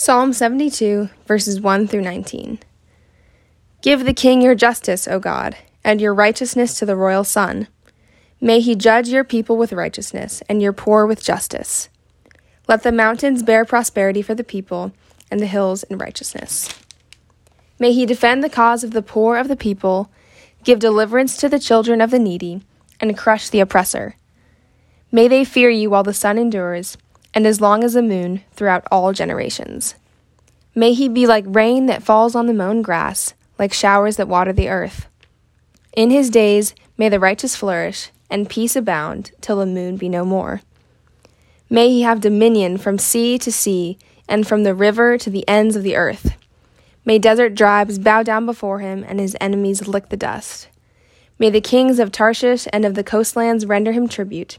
Psalm 0.00 0.32
72, 0.32 1.10
verses 1.26 1.60
1 1.60 1.86
through 1.86 2.00
19. 2.00 2.58
Give 3.82 4.02
the 4.02 4.14
king 4.14 4.40
your 4.40 4.54
justice, 4.54 5.06
O 5.06 5.18
God, 5.18 5.58
and 5.84 6.00
your 6.00 6.14
righteousness 6.14 6.78
to 6.78 6.86
the 6.86 6.96
royal 6.96 7.22
son. 7.22 7.68
May 8.40 8.60
he 8.60 8.74
judge 8.74 9.10
your 9.10 9.24
people 9.24 9.58
with 9.58 9.74
righteousness, 9.74 10.42
and 10.48 10.62
your 10.62 10.72
poor 10.72 11.04
with 11.04 11.22
justice. 11.22 11.90
Let 12.66 12.82
the 12.82 12.92
mountains 12.92 13.42
bear 13.42 13.66
prosperity 13.66 14.22
for 14.22 14.34
the 14.34 14.42
people, 14.42 14.92
and 15.30 15.38
the 15.38 15.44
hills 15.44 15.82
in 15.82 15.98
righteousness. 15.98 16.70
May 17.78 17.92
he 17.92 18.06
defend 18.06 18.42
the 18.42 18.48
cause 18.48 18.82
of 18.82 18.92
the 18.92 19.02
poor 19.02 19.36
of 19.36 19.48
the 19.48 19.54
people, 19.54 20.10
give 20.64 20.78
deliverance 20.78 21.36
to 21.36 21.48
the 21.50 21.58
children 21.58 22.00
of 22.00 22.10
the 22.10 22.18
needy, 22.18 22.62
and 23.00 23.18
crush 23.18 23.50
the 23.50 23.60
oppressor. 23.60 24.16
May 25.12 25.28
they 25.28 25.44
fear 25.44 25.68
you 25.68 25.90
while 25.90 26.04
the 26.04 26.14
sun 26.14 26.38
endures 26.38 26.96
and 27.34 27.46
as 27.46 27.60
long 27.60 27.84
as 27.84 27.94
the 27.94 28.02
moon 28.02 28.42
throughout 28.52 28.86
all 28.90 29.12
generations. 29.12 29.94
May 30.74 30.92
he 30.92 31.08
be 31.08 31.26
like 31.26 31.44
rain 31.46 31.86
that 31.86 32.02
falls 32.02 32.34
on 32.34 32.46
the 32.46 32.54
mown 32.54 32.82
grass, 32.82 33.34
like 33.58 33.72
showers 33.72 34.16
that 34.16 34.28
water 34.28 34.52
the 34.52 34.68
earth. 34.68 35.06
In 35.92 36.10
his 36.10 36.30
days 36.30 36.74
may 36.96 37.08
the 37.08 37.20
righteous 37.20 37.56
flourish, 37.56 38.10
and 38.30 38.48
peace 38.48 38.76
abound 38.76 39.32
till 39.40 39.56
the 39.56 39.66
moon 39.66 39.96
be 39.96 40.08
no 40.08 40.24
more. 40.24 40.62
May 41.68 41.88
he 41.88 42.02
have 42.02 42.20
dominion 42.20 42.78
from 42.78 42.98
sea 42.98 43.38
to 43.38 43.52
sea, 43.52 43.98
and 44.28 44.46
from 44.46 44.62
the 44.62 44.74
river 44.74 45.18
to 45.18 45.30
the 45.30 45.46
ends 45.48 45.74
of 45.74 45.82
the 45.82 45.96
earth. 45.96 46.36
May 47.04 47.18
desert 47.18 47.56
tribes 47.56 47.98
bow 47.98 48.22
down 48.22 48.46
before 48.46 48.78
him, 48.78 49.04
and 49.06 49.18
his 49.18 49.36
enemies 49.40 49.88
lick 49.88 50.08
the 50.08 50.16
dust. 50.16 50.68
May 51.38 51.50
the 51.50 51.60
kings 51.60 51.98
of 51.98 52.12
Tarshish 52.12 52.68
and 52.72 52.84
of 52.84 52.94
the 52.94 53.02
coastlands 53.02 53.66
render 53.66 53.92
him 53.92 54.06
tribute 54.06 54.58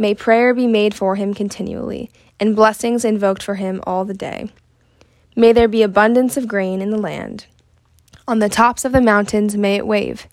May 0.00 0.14
prayer 0.14 0.54
be 0.54 0.66
made 0.66 0.94
for 0.94 1.16
him 1.16 1.34
continually, 1.34 2.10
and 2.40 2.56
blessings 2.56 3.04
invoked 3.04 3.42
for 3.42 3.56
him 3.56 3.82
all 3.86 4.06
the 4.06 4.14
day. 4.14 4.50
May 5.36 5.52
there 5.52 5.68
be 5.68 5.82
abundance 5.82 6.38
of 6.38 6.48
grain 6.48 6.80
in 6.80 6.88
the 6.88 6.96
land. 6.96 7.44
On 8.26 8.38
the 8.38 8.48
tops 8.48 8.86
of 8.86 8.92
the 8.92 9.02
mountains 9.02 9.58
may 9.58 9.74
it 9.74 9.86
wave. 9.86 10.26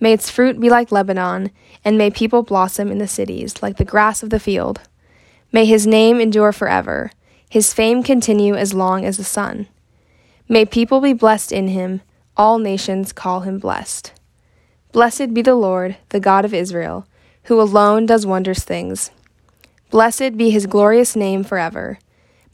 May 0.00 0.12
its 0.12 0.28
fruit 0.28 0.58
be 0.58 0.68
like 0.68 0.90
Lebanon, 0.90 1.52
and 1.84 1.96
may 1.96 2.10
people 2.10 2.42
blossom 2.42 2.90
in 2.90 2.98
the 2.98 3.06
cities 3.06 3.62
like 3.62 3.76
the 3.76 3.84
grass 3.84 4.24
of 4.24 4.30
the 4.30 4.40
field. 4.40 4.80
May 5.52 5.66
his 5.66 5.86
name 5.86 6.20
endure 6.20 6.50
forever, 6.50 7.12
his 7.48 7.72
fame 7.72 8.02
continue 8.02 8.56
as 8.56 8.74
long 8.74 9.04
as 9.04 9.18
the 9.18 9.22
sun. 9.22 9.68
May 10.48 10.64
people 10.64 11.00
be 11.00 11.12
blessed 11.12 11.52
in 11.52 11.68
him, 11.68 12.00
all 12.36 12.58
nations 12.58 13.12
call 13.12 13.42
him 13.42 13.60
blessed. 13.60 14.14
Blessed 14.90 15.32
be 15.32 15.42
the 15.42 15.54
Lord, 15.54 15.96
the 16.08 16.18
God 16.18 16.44
of 16.44 16.52
Israel, 16.52 17.06
who 17.44 17.60
alone 17.60 18.06
does 18.06 18.26
wondrous 18.26 18.64
things. 18.64 19.10
Blessed 19.90 20.36
be 20.36 20.50
his 20.50 20.66
glorious 20.66 21.14
name 21.16 21.44
forever. 21.44 21.98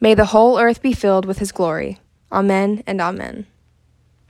May 0.01 0.15
the 0.15 0.27
whole 0.27 0.59
earth 0.59 0.83
be 0.83 0.93
filled 0.93 1.25
with 1.25 1.39
his 1.39 1.53
glory. 1.53 2.01
Amen 2.33 2.83
and 2.87 3.01
amen. 3.01 3.47